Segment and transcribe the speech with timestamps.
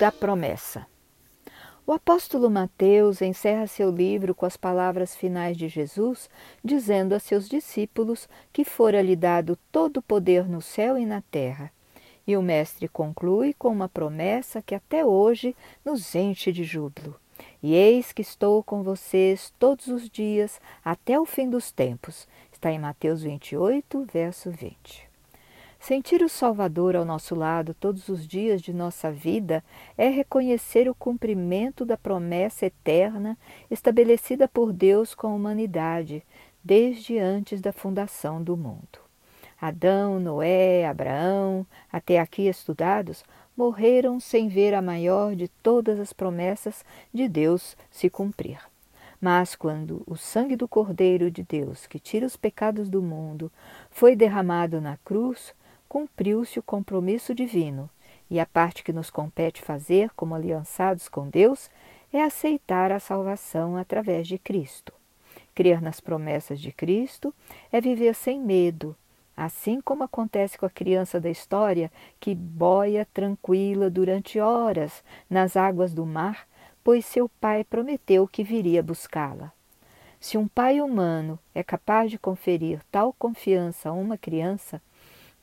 [0.00, 0.86] da promessa.
[1.86, 6.30] O apóstolo Mateus encerra seu livro com as palavras finais de Jesus,
[6.64, 11.70] dizendo a seus discípulos que fora-lhe dado todo o poder no céu e na terra.
[12.26, 15.54] E o Mestre conclui com uma promessa que até hoje
[15.84, 17.14] nos enche de júbilo.
[17.62, 22.26] E eis que estou com vocês todos os dias até o fim dos tempos.
[22.50, 25.09] Está em Mateus 28, verso 20.
[25.80, 29.64] Sentir o Salvador ao nosso lado todos os dias de nossa vida
[29.96, 33.36] é reconhecer o cumprimento da promessa eterna
[33.70, 36.22] estabelecida por Deus com a humanidade
[36.62, 39.00] desde antes da fundação do mundo.
[39.58, 43.24] Adão, Noé, Abraão, até aqui estudados,
[43.56, 48.58] morreram sem ver a maior de todas as promessas de Deus se cumprir.
[49.18, 53.50] Mas quando o sangue do Cordeiro de Deus, que tira os pecados do mundo,
[53.90, 55.54] foi derramado na cruz,
[55.90, 57.90] cumpriu-se o compromisso divino,
[58.30, 61.68] e a parte que nos compete fazer como aliançados com Deus
[62.12, 64.92] é aceitar a salvação através de Cristo.
[65.52, 67.34] Crer nas promessas de Cristo
[67.72, 68.94] é viver sem medo,
[69.36, 75.92] assim como acontece com a criança da história que boia tranquila durante horas nas águas
[75.92, 76.46] do mar,
[76.84, 79.52] pois seu pai prometeu que viria buscá-la.
[80.20, 84.80] Se um pai humano é capaz de conferir tal confiança a uma criança,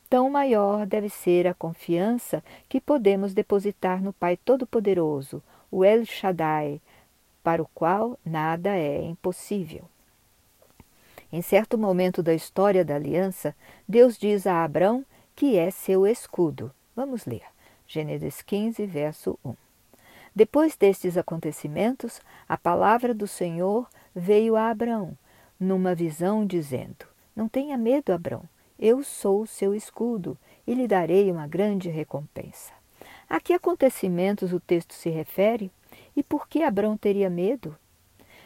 [0.10, 6.82] tão maior deve ser a confiança que podemos depositar no Pai Todo-Poderoso, o El Shaddai,
[7.44, 9.84] para o qual nada é impossível.
[11.32, 13.56] Em certo momento da história da aliança,
[13.88, 16.72] Deus diz a Abrão que é seu escudo.
[16.96, 17.44] Vamos ler.
[17.86, 19.56] Gênesis 15, verso 1.
[20.36, 25.18] Depois destes acontecimentos, a palavra do Senhor veio a Abrão,
[25.60, 28.44] numa visão, dizendo: Não tenha medo, Abrão.
[28.80, 32.74] Eu sou o seu escudo e lhe darei uma grande recompensa.
[33.30, 35.72] A que acontecimentos o texto se refere
[36.16, 37.76] e por que Abrão teria medo?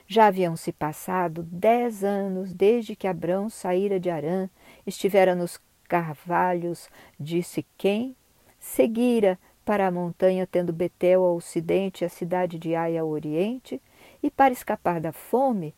[0.07, 4.49] Já haviam se passado dez anos desde que Abrão saíra de Arã,
[4.85, 6.89] estivera nos carvalhos
[7.19, 8.15] de Siquém,
[8.59, 13.81] seguira para a montanha, tendo Betel ao ocidente e a cidade de Ai ao oriente,
[14.23, 15.73] e para escapar da fome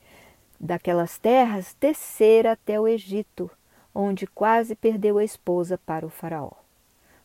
[0.60, 3.52] daquelas terras, descera até o Egito,
[3.94, 6.52] onde quase perdeu a esposa para o Faraó.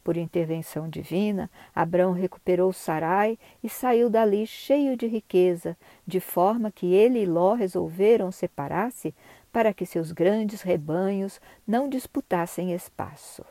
[0.03, 5.77] Por intervenção divina, Abrão recuperou Sarai e saiu dali cheio de riqueza,
[6.07, 9.15] de forma que ele e Ló resolveram separar-se
[9.53, 13.45] para que seus grandes rebanhos não disputassem espaço.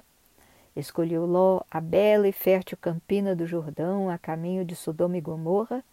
[0.76, 5.84] Escolheu Ló a bela e fértil campina do Jordão a caminho de Sodoma e Gomorra,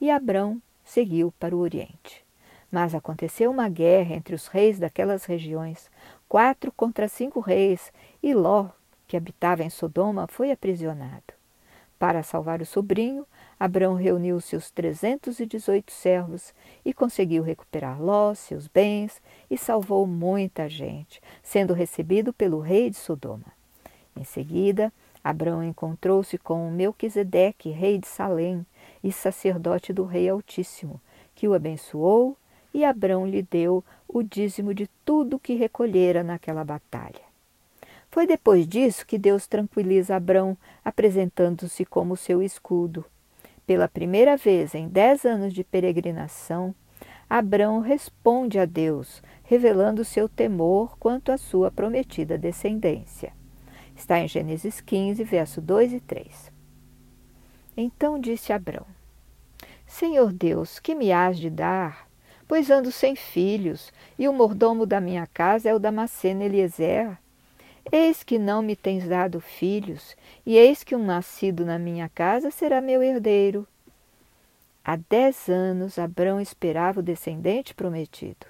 [0.00, 2.24] e Abrão seguiu para o Oriente.
[2.70, 5.88] Mas aconteceu uma guerra entre os reis daquelas regiões,
[6.34, 8.66] quatro contra cinco reis, e Ló,
[9.06, 11.32] que habitava em Sodoma, foi aprisionado.
[11.96, 13.24] Para salvar o sobrinho,
[13.56, 16.52] Abrão reuniu seus trezentos e dezoito servos
[16.84, 22.96] e conseguiu recuperar Ló, seus bens, e salvou muita gente, sendo recebido pelo rei de
[22.96, 23.46] Sodoma.
[24.16, 28.66] Em seguida, Abrão encontrou-se com Melquisedeque, rei de Salém,
[29.04, 31.00] e sacerdote do Rei Altíssimo,
[31.32, 32.36] que o abençoou
[32.74, 33.84] e Abrão lhe deu
[34.14, 37.20] o dízimo de tudo que recolhera naquela batalha.
[38.12, 43.04] Foi depois disso que Deus tranquiliza Abrão, apresentando-se como seu escudo.
[43.66, 46.72] Pela primeira vez em dez anos de peregrinação,
[47.28, 53.32] Abrão responde a Deus, revelando seu temor quanto à sua prometida descendência.
[53.96, 56.52] Está em Gênesis 15, verso 2 e 3.
[57.76, 58.86] Então disse Abrão:
[59.88, 62.13] Senhor Deus, que me has de dar?
[62.46, 67.16] Pois ando sem filhos, e o mordomo da minha casa é o Damasceno Eliezer.
[67.92, 72.50] Eis que não me tens dado filhos, e eis que um nascido na minha casa
[72.50, 73.66] será meu herdeiro.
[74.84, 78.46] Há dez anos Abrão esperava o descendente prometido.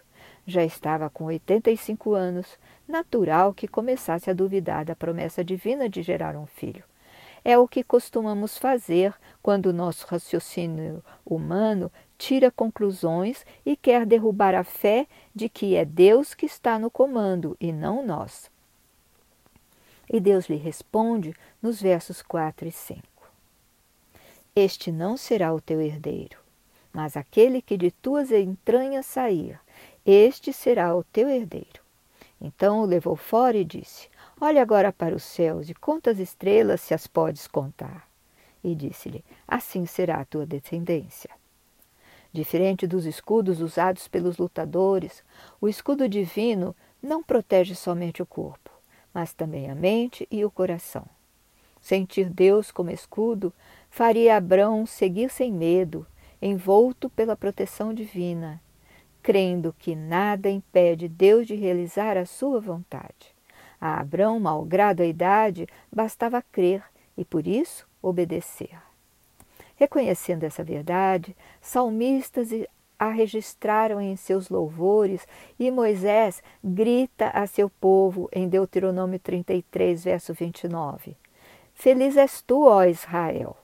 [0.47, 5.89] Já estava com oitenta e cinco anos, natural que começasse a duvidar da promessa divina
[5.89, 6.85] de gerar um filho.
[7.45, 14.55] É o que costumamos fazer quando o nosso raciocínio humano tira conclusões e quer derrubar
[14.55, 18.51] a fé de que é Deus que está no comando e não nós.
[20.11, 23.03] E Deus lhe responde nos versos 4 e 5.
[24.55, 26.39] Este não será o teu herdeiro,
[26.93, 29.59] mas aquele que de tuas entranhas sair,
[30.07, 31.83] este será o teu herdeiro.
[32.41, 34.09] Então o levou fora e disse:
[34.41, 38.07] Olha agora para os céus e conta as estrelas se as podes contar.
[38.63, 41.31] E disse-lhe: Assim será a tua descendência.
[42.35, 45.23] Diferente dos escudos usados pelos lutadores,
[45.61, 48.73] o escudo divino não protege somente o corpo,
[49.15, 51.07] mas também a mente e o coração.
[51.81, 53.53] Sentir Deus como escudo
[53.89, 56.05] faria Abrão seguir sem medo,
[56.43, 58.61] envolto pela proteção divina,
[59.23, 63.33] crendo que nada impede Deus de realizar a sua vontade.
[63.81, 66.83] A Abrão, malgrado a idade, bastava crer
[67.17, 68.77] e, por isso, obedecer.
[69.77, 72.51] Reconhecendo essa verdade, salmistas
[72.99, 75.27] a registraram em seus louvores
[75.59, 81.17] e Moisés grita a seu povo em Deuteronômio 33, verso 29.
[81.75, 83.57] Feliz és tu, ó Israel,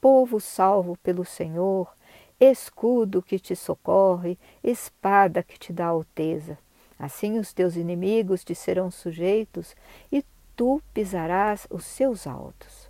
[0.00, 1.92] povo salvo pelo Senhor,
[2.40, 6.58] escudo que te socorre, espada que te dá alteza.
[6.98, 9.76] Assim os teus inimigos te serão sujeitos
[10.10, 10.24] e
[10.56, 12.87] tu pisarás os seus altos.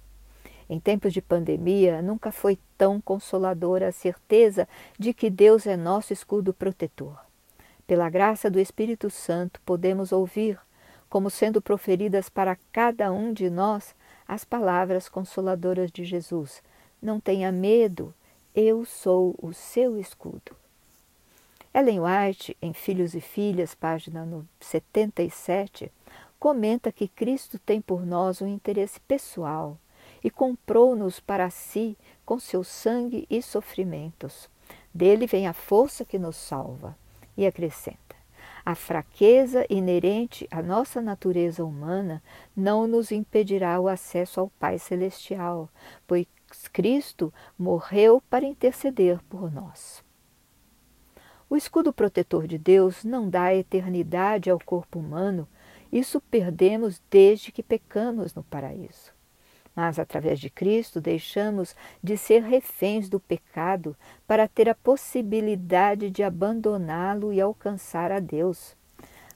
[0.68, 4.68] Em tempos de pandemia, nunca foi tão consoladora a certeza
[4.98, 7.18] de que Deus é nosso escudo protetor.
[7.86, 10.60] Pela graça do Espírito Santo, podemos ouvir,
[11.08, 13.94] como sendo proferidas para cada um de nós,
[14.26, 16.62] as palavras consoladoras de Jesus:
[17.00, 18.12] Não tenha medo,
[18.54, 20.54] eu sou o seu escudo.
[21.72, 24.28] Ellen White, em Filhos e Filhas, página
[24.60, 25.90] 77,
[26.38, 29.78] comenta que Cristo tem por nós um interesse pessoal
[30.28, 34.46] e comprou-nos para si com seu sangue e sofrimentos.
[34.92, 36.94] Dele vem a força que nos salva.
[37.34, 38.14] E acrescenta:
[38.62, 42.22] a fraqueza inerente à nossa natureza humana
[42.54, 45.70] não nos impedirá o acesso ao Pai Celestial,
[46.06, 46.26] pois
[46.74, 50.04] Cristo morreu para interceder por nós.
[51.48, 55.48] O escudo protetor de Deus não dá eternidade ao corpo humano,
[55.90, 59.16] isso perdemos desde que pecamos no paraíso.
[59.80, 63.96] Mas, através de Cristo, deixamos de ser reféns do pecado
[64.26, 68.76] para ter a possibilidade de abandoná-lo e alcançar a Deus.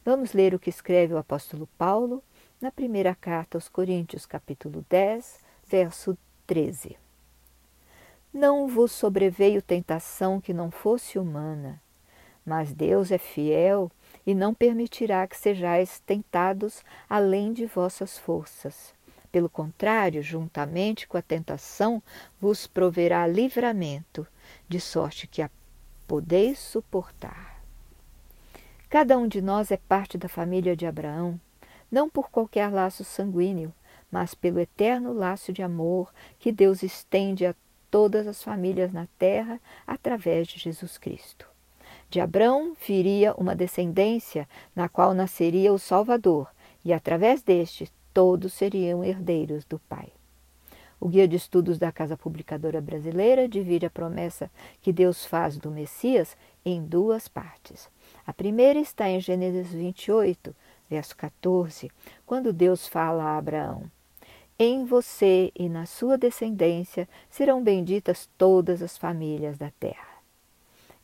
[0.04, 2.20] Vamos ler o que escreve o apóstolo Paulo
[2.60, 6.96] na primeira carta aos Coríntios, capítulo 10, verso 13.
[8.34, 11.80] Não vos sobreveio tentação que não fosse humana,
[12.44, 13.92] mas Deus é fiel
[14.26, 18.92] e não permitirá que sejais tentados além de vossas forças.
[19.32, 22.02] Pelo contrário, juntamente com a tentação,
[22.38, 24.26] vos proverá livramento,
[24.68, 25.50] de sorte que a
[26.06, 27.64] podeis suportar.
[28.90, 31.40] Cada um de nós é parte da família de Abraão,
[31.90, 33.72] não por qualquer laço sanguíneo,
[34.10, 37.54] mas pelo eterno laço de amor que Deus estende a
[37.90, 41.48] todas as famílias na terra através de Jesus Cristo.
[42.10, 44.46] De Abraão viria uma descendência
[44.76, 46.50] na qual nasceria o Salvador,
[46.84, 50.12] e através deste todos seriam herdeiros do Pai.
[51.00, 54.48] O Guia de Estudos da Casa Publicadora Brasileira divide a promessa
[54.80, 57.90] que Deus faz do Messias em duas partes.
[58.24, 60.54] A primeira está em Gênesis 28,
[60.88, 61.90] verso 14,
[62.24, 63.90] quando Deus fala a Abraão:
[64.56, 70.22] Em você e na sua descendência serão benditas todas as famílias da terra.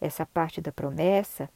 [0.00, 1.50] Essa parte da promessa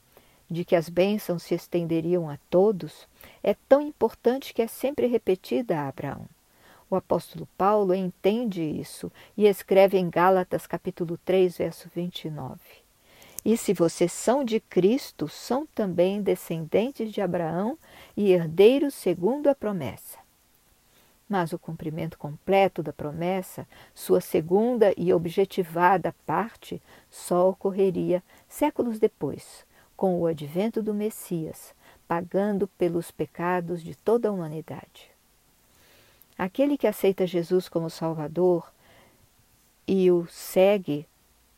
[0.52, 3.08] de que as bênçãos se estenderiam a todos,
[3.42, 6.26] é tão importante que é sempre repetida a Abraão.
[6.90, 12.60] O apóstolo Paulo entende isso e escreve em Gálatas capítulo 3, verso 29.
[13.42, 17.78] E se vocês são de Cristo, são também descendentes de Abraão
[18.14, 20.18] e herdeiros segundo a promessa.
[21.26, 29.64] Mas o cumprimento completo da promessa, sua segunda e objetivada parte, só ocorreria séculos depois,
[29.96, 31.74] com o advento do Messias,
[32.08, 35.10] pagando pelos pecados de toda a humanidade.
[36.36, 38.72] Aquele que aceita Jesus como Salvador
[39.86, 41.06] e o segue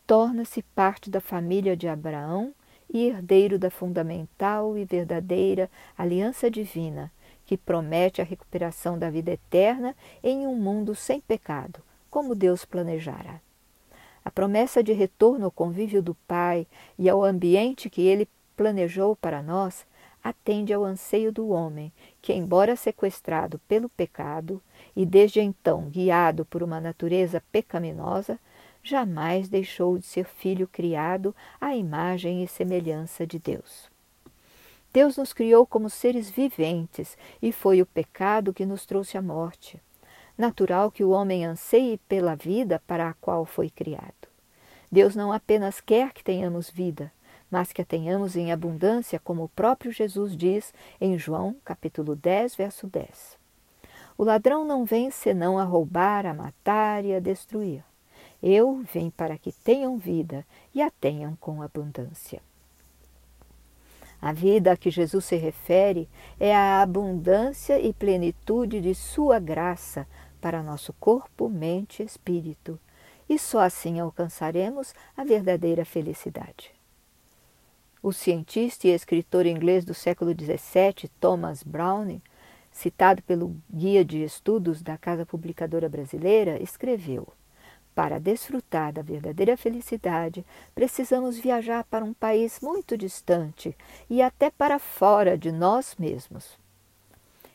[0.06, 2.54] torna-se parte da família de Abraão
[2.92, 7.10] e herdeiro da fundamental e verdadeira aliança divina,
[7.46, 13.40] que promete a recuperação da vida eterna em um mundo sem pecado, como Deus planejara.
[14.24, 16.66] A promessa de retorno ao convívio do Pai
[16.98, 19.86] e ao ambiente que ele planejou para nós
[20.22, 24.62] atende ao anseio do homem, que, embora sequestrado pelo pecado
[24.96, 28.38] e desde então guiado por uma natureza pecaminosa,
[28.82, 33.90] jamais deixou de ser filho criado à imagem e semelhança de Deus.
[34.92, 39.82] Deus nos criou como seres viventes e foi o pecado que nos trouxe a morte.
[40.36, 44.28] Natural que o homem anseie pela vida para a qual foi criado.
[44.90, 47.12] Deus não apenas quer que tenhamos vida,
[47.50, 52.56] mas que a tenhamos em abundância, como o próprio Jesus diz em João, capítulo 10,
[52.56, 53.38] verso 10.
[54.18, 57.84] O ladrão não vem senão a roubar, a matar e a destruir.
[58.42, 62.42] Eu vim para que tenham vida e a tenham com abundância.
[64.20, 66.08] A vida a que Jesus se refere
[66.40, 70.06] é a abundância e plenitude de Sua graça
[70.44, 72.78] para nosso corpo, mente e espírito,
[73.26, 76.70] e só assim alcançaremos a verdadeira felicidade.
[78.02, 82.22] O cientista e escritor inglês do século XVII, Thomas Browne,
[82.70, 87.26] citado pelo Guia de Estudos da Casa Publicadora Brasileira, escreveu:
[87.94, 93.74] Para desfrutar da verdadeira felicidade, precisamos viajar para um país muito distante
[94.10, 96.62] e até para fora de nós mesmos.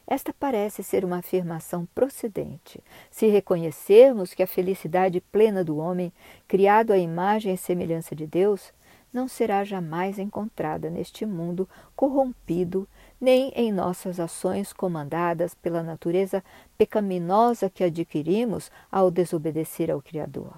[0.10, 6.12] Esta parece ser uma afirmação procedente, se reconhecermos que a felicidade plena do homem,
[6.48, 8.74] criado à imagem e semelhança de Deus,
[9.13, 12.89] não será jamais encontrada neste mundo corrompido,
[13.22, 16.44] nem em nossas ações comandadas pela natureza
[16.75, 20.54] pecaminosa que adquirimos ao desobedecer ao Criador.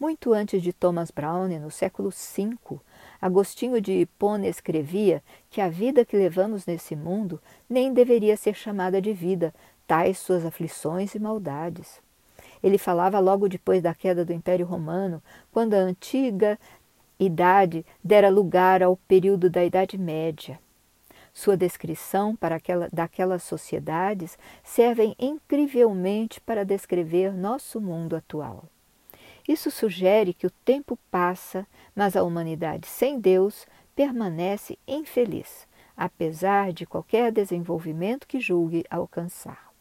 [0.00, 2.80] Muito antes de Thomas Browne, no século V,
[3.22, 9.00] Agostinho de Hipona escrevia que a vida que levamos nesse mundo nem deveria ser chamada
[9.00, 9.54] de vida,
[9.86, 12.00] tais suas aflições e maldades.
[12.60, 16.58] Ele falava logo depois da queda do Império Romano, quando a antiga
[17.16, 20.58] idade dera lugar ao período da Idade Média.
[21.32, 28.64] Sua descrição para aquela, daquelas sociedades servem incrivelmente para descrever nosso mundo atual.
[29.46, 36.86] Isso sugere que o tempo passa, mas a humanidade sem Deus permanece infeliz, apesar de
[36.86, 39.72] qualquer desenvolvimento que julgue alcançar.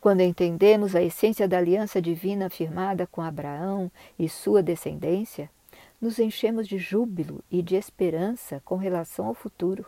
[0.00, 5.50] Quando entendemos a essência da aliança divina firmada com Abraão e sua descendência,
[6.00, 9.86] nos enchemos de júbilo e de esperança com relação ao futuro.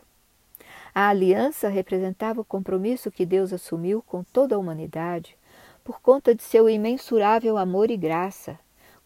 [0.94, 5.36] A aliança representava o compromisso que Deus assumiu com toda a humanidade
[5.84, 8.58] por conta de seu imensurável amor e graça,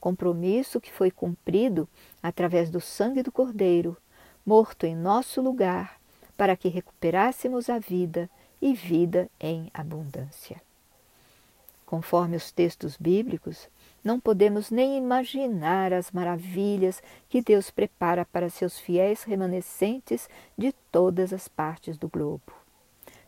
[0.03, 1.89] compromisso que foi cumprido
[2.21, 3.97] através do sangue do Cordeiro,
[4.45, 6.01] morto em nosso lugar,
[6.37, 8.29] para que recuperássemos a vida
[8.61, 10.61] e vida em abundância.
[11.87, 13.69] Conforme os textos bíblicos,
[14.03, 20.29] não podemos nem imaginar as maravilhas que Deus prepara para seus fiéis remanescentes
[20.59, 22.53] de todas as partes do globo.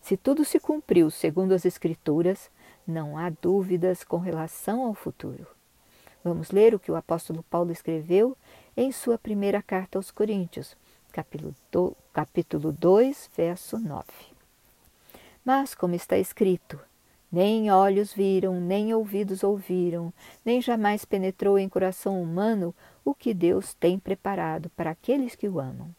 [0.02, 2.50] Se tudo se cumpriu segundo as Escrituras,
[2.84, 5.53] não há dúvidas com relação ao futuro.
[6.24, 8.34] Vamos ler o que o apóstolo Paulo escreveu
[8.74, 10.74] em sua primeira carta aos Coríntios,
[11.12, 14.04] capítulo 2, verso 9.
[15.44, 16.80] Mas, como está escrito,
[17.30, 20.10] nem olhos viram, nem ouvidos ouviram,
[20.42, 25.60] nem jamais penetrou em coração humano o que Deus tem preparado para aqueles que o
[25.60, 25.94] amam.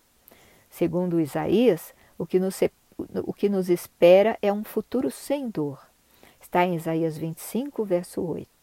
[0.71, 2.59] Segundo Isaías, o que nos,
[2.97, 5.79] o que nos espera é um futuro sem dor.
[6.41, 8.54] Está em Isaías 25, verso 8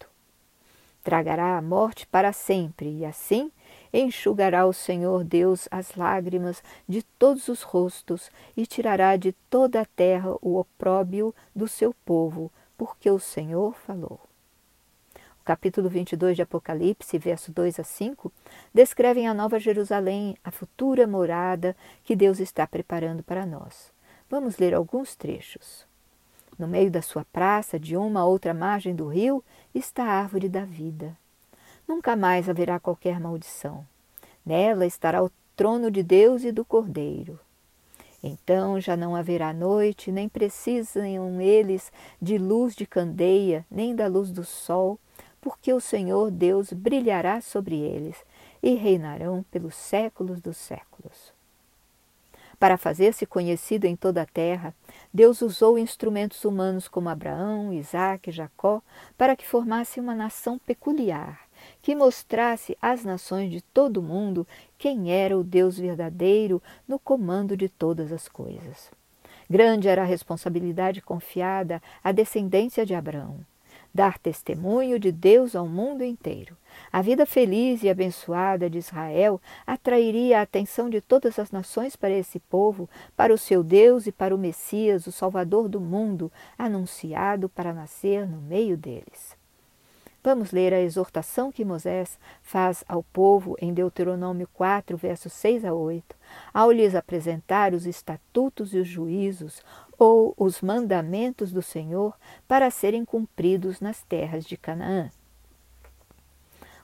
[1.03, 3.51] tragará a morte para sempre, e assim
[3.93, 9.85] enxugará o Senhor Deus as lágrimas de todos os rostos e tirará de toda a
[9.85, 14.19] terra o opróbio do seu povo, porque o Senhor falou.
[15.41, 18.33] O capítulo 22 de Apocalipse, verso 2 a 5,
[18.73, 23.93] descrevem a Nova Jerusalém, a futura morada que Deus está preparando para nós.
[24.31, 25.85] Vamos ler alguns trechos.
[26.63, 29.43] No meio da sua praça, de uma a outra margem do rio,
[29.75, 31.19] está a árvore da vida.
[31.89, 33.85] Nunca mais haverá qualquer maldição.
[34.47, 37.37] Nela estará o trono de Deus e do Cordeiro.
[38.23, 41.91] Então já não haverá noite, nem precisam eles
[42.21, 45.01] de luz de candeia, nem da luz do sol,
[45.41, 48.25] porque o Senhor Deus brilhará sobre eles
[48.63, 51.32] e reinarão pelos séculos dos séculos.
[52.63, 54.73] Para fazer-se conhecido em toda a terra,
[55.13, 58.81] Deus usou instrumentos humanos como Abraão, Isaac e Jacó
[59.19, 61.41] para que formasse uma nação peculiar,
[61.83, 64.47] que mostrasse às nações de todo o mundo
[64.79, 68.93] quem era o Deus verdadeiro no comando de todas as coisas.
[69.51, 73.41] Grande era a responsabilidade confiada à descendência de Abraão
[73.95, 76.57] dar testemunho de Deus ao mundo inteiro.
[76.91, 82.11] A vida feliz e abençoada de Israel atrairia a atenção de todas as nações para
[82.11, 87.49] esse povo, para o seu Deus e para o Messias, o Salvador do mundo, anunciado
[87.49, 89.37] para nascer no meio deles.
[90.25, 95.75] Vamos ler a exortação que Moisés faz ao povo em Deuteronômio 4, versos 6 a
[95.75, 96.15] 8,
[96.55, 99.61] ao lhes apresentar os estatutos e os juízos,
[100.03, 102.19] ou os mandamentos do Senhor
[102.49, 105.09] para serem cumpridos nas terras de Canaã.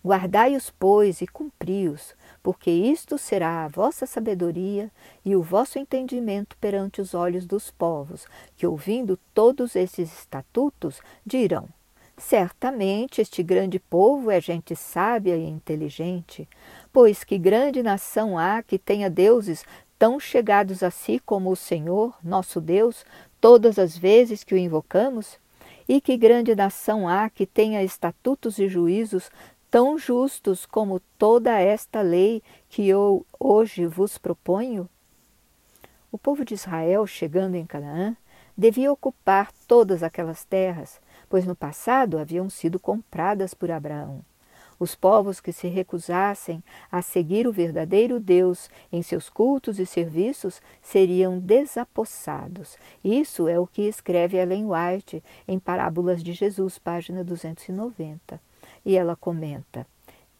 [0.05, 4.89] Guardai-os, pois, e cumpri-os, porque isto será a vossa sabedoria
[5.25, 8.25] e o vosso entendimento perante os olhos dos povos,
[8.57, 11.69] que, ouvindo todos esses estatutos, dirão:
[12.17, 16.49] Certamente este grande povo é gente sábia e inteligente,
[16.93, 19.65] pois que grande nação há que tenha deuses
[19.99, 23.05] tão chegados a si como o Senhor, nosso Deus,
[23.41, 25.39] todas as vezes que o invocamos?
[25.89, 29.31] E que grande nação há que tenha estatutos e juízos
[29.71, 34.89] tão justos como toda esta lei que eu hoje vos proponho?
[36.13, 38.17] O povo de Israel, chegando em Canaã,
[38.57, 44.25] devia ocupar todas aquelas terras, pois no passado haviam sido compradas por Abraão.
[44.81, 50.63] Os povos que se recusassem a seguir o verdadeiro Deus em seus cultos e serviços
[50.81, 52.77] seriam desapossados.
[53.03, 58.41] Isso é o que escreve Ellen White em Parábolas de Jesus, página 290.
[58.85, 59.85] E ela comenta: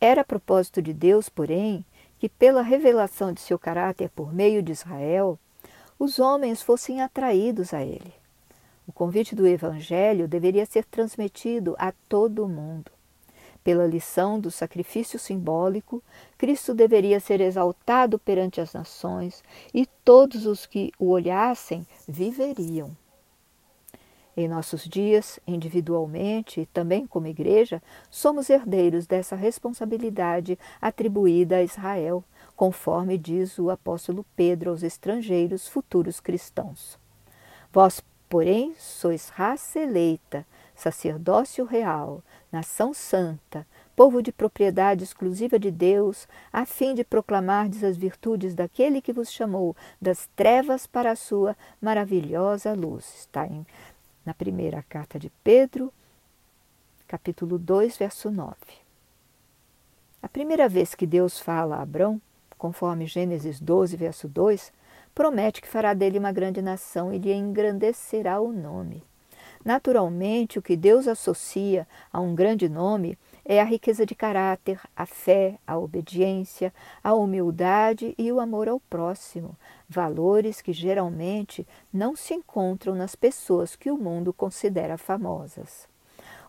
[0.01, 1.85] Era propósito de Deus, porém,
[2.19, 5.39] que pela revelação de seu caráter por meio de Israel,
[5.99, 8.13] os homens fossem atraídos a ele.
[8.87, 12.98] O convite do Evangelho deveria ser transmitido a todo o mundo.
[13.69, 16.03] Pela lição do sacrifício simbólico,
[16.39, 19.45] Cristo deveria ser exaltado perante as nações
[19.75, 22.97] e todos os que o olhassem viveriam.
[24.35, 32.25] Em nossos dias, individualmente e também como igreja, somos herdeiros dessa responsabilidade atribuída a Israel,
[32.57, 36.99] conforme diz o apóstolo Pedro aos estrangeiros futuros cristãos.
[37.71, 40.47] Vós, porém, sois raça eleita,
[40.79, 43.67] sacerdócio real, nação santa,
[43.97, 49.33] povo de propriedade exclusiva de Deus, a fim de proclamardes as virtudes daquele que vos
[49.33, 53.13] chamou das trevas para a sua maravilhosa luz.
[53.19, 53.67] Está em,
[54.25, 55.93] na primeira carta de Pedro,
[57.09, 58.55] capítulo 2, verso 9.
[60.23, 62.23] A primeira vez que Deus fala a Abrão,
[62.57, 64.73] conforme Gênesis 12, verso 2,
[65.13, 69.08] promete que fará dele uma grande nação e lhe engrandecerá o nome.
[69.69, 75.05] Naturalmente, o que Deus associa a um grande nome é a riqueza de caráter, a
[75.05, 76.73] fé, a obediência,
[77.05, 79.55] a humildade e o amor ao próximo,
[79.87, 85.87] valores que geralmente não se encontram nas pessoas que o mundo considera famosas.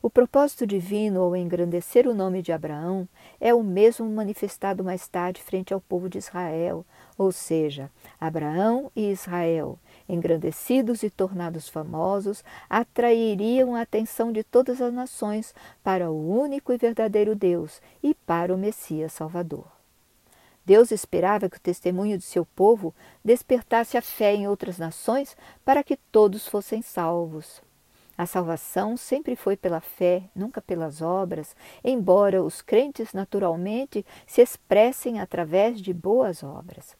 [0.01, 3.05] O propósito divino ao engrandecer o nome de Abraão
[3.37, 6.85] é o mesmo manifestado mais tarde frente ao povo de Israel,
[7.17, 9.77] ou seja, Abraão e Israel,
[10.09, 16.77] engrandecidos e tornados famosos, atrairiam a atenção de todas as nações para o único e
[16.77, 19.67] verdadeiro Deus e para o Messias Salvador.
[20.65, 22.93] Deus esperava que o testemunho de seu povo
[23.23, 27.61] despertasse a fé em outras nações para que todos fossem salvos.
[28.19, 35.21] A salvação sempre foi pela fé, nunca pelas obras, embora os crentes naturalmente se expressem
[35.21, 36.98] através de boas obras.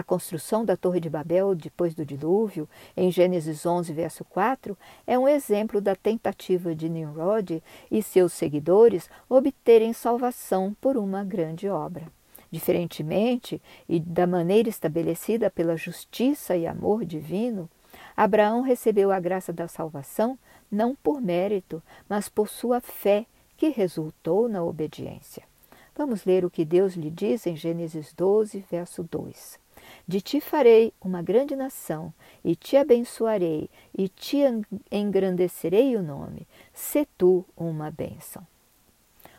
[0.00, 4.74] A construção da Torre de Babel depois do dilúvio, em Gênesis 11, verso 4,
[5.06, 11.68] é um exemplo da tentativa de Nimrod e seus seguidores obterem salvação por uma grande
[11.68, 12.06] obra.
[12.50, 17.68] Diferentemente e da maneira estabelecida pela justiça e amor divino,
[18.16, 20.38] Abraão recebeu a graça da salvação
[20.72, 25.42] não por mérito, mas por sua fé, que resultou na obediência.
[25.94, 29.60] Vamos ler o que Deus lhe diz em Gênesis 12, verso 2.
[30.10, 32.12] De ti farei uma grande nação,
[32.44, 34.38] e te abençoarei, e te
[34.90, 36.48] engrandecerei o nome.
[36.74, 38.44] Se tu uma bênção.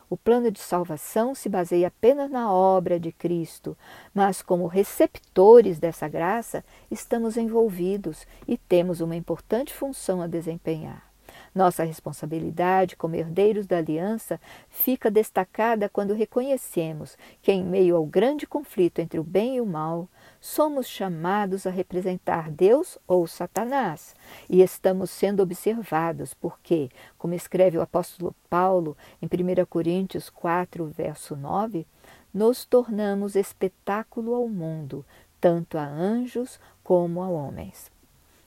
[0.10, 3.78] O plano de salvação se baseia apenas na obra de Cristo,
[4.14, 11.12] mas como receptores dessa graça, estamos envolvidos e temos uma importante função a desempenhar.
[11.54, 18.48] Nossa responsabilidade como herdeiros da aliança fica destacada quando reconhecemos que, em meio ao grande
[18.48, 20.08] conflito entre o bem e o mal,
[20.42, 24.16] somos chamados a representar Deus ou Satanás
[24.50, 31.36] e estamos sendo observados porque, como escreve o apóstolo Paulo em 1 Coríntios 4, verso
[31.36, 31.86] 9,
[32.34, 35.06] nos tornamos espetáculo ao mundo,
[35.40, 37.92] tanto a anjos como a homens.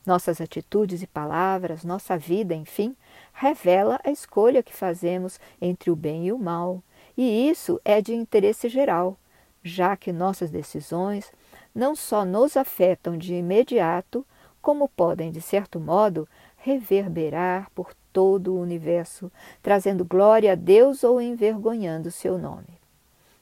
[0.04, 2.96] Nossas atitudes e palavras, nossa vida, enfim,
[3.32, 6.82] revela a escolha que fazemos entre o bem e o mal,
[7.16, 9.16] e isso é de interesse geral,
[9.62, 11.32] já que nossas decisões
[11.74, 14.24] não só nos afetam de imediato,
[14.62, 19.30] como podem, de certo modo, reverberar por todo o universo,
[19.62, 22.78] trazendo glória a Deus ou envergonhando seu nome.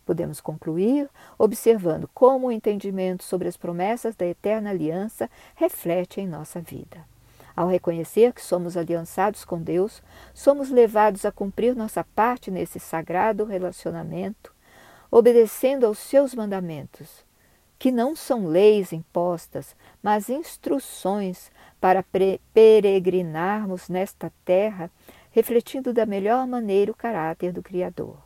[0.05, 6.61] Podemos concluir observando como o entendimento sobre as promessas da eterna aliança reflete em nossa
[6.61, 7.05] vida.
[7.55, 13.45] Ao reconhecer que somos aliançados com Deus, somos levados a cumprir nossa parte nesse sagrado
[13.45, 14.53] relacionamento,
[15.11, 17.25] obedecendo aos seus mandamentos,
[17.83, 22.05] que não são leis impostas, mas instruções para
[22.55, 24.89] peregrinarmos nesta terra,
[25.33, 28.19] refletindo da melhor maneira o caráter do Criador.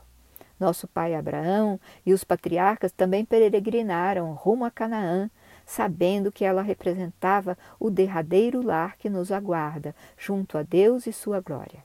[0.61, 5.31] Nosso pai Abraão e os patriarcas também peregrinaram rumo a Canaã,
[5.65, 11.41] sabendo que ela representava o derradeiro lar que nos aguarda, junto a Deus e sua
[11.41, 11.83] glória.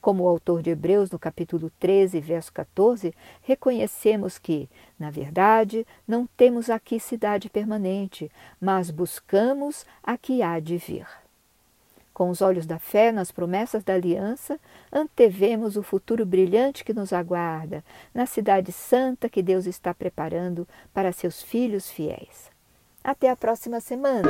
[0.00, 6.26] Como o autor de Hebreus, no capítulo 13, verso 14, reconhecemos que, na verdade, não
[6.36, 11.06] temos aqui cidade permanente, mas buscamos a que há de vir.
[12.14, 14.58] Com os olhos da fé nas promessas da aliança,
[14.92, 17.84] antevemos o futuro brilhante que nos aguarda,
[18.14, 22.50] na cidade santa que Deus está preparando para seus filhos fiéis.
[23.02, 24.28] Até a próxima semana!